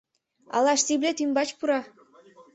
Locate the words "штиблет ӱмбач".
0.81-1.49